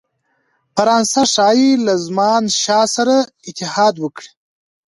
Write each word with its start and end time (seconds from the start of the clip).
فرانسه 0.75 1.21
ښايي 1.33 1.71
له 1.85 1.93
زمانشاه 2.05 2.85
سره 2.95 3.15
اتحاد 3.49 3.95
وکړي. 3.99 4.29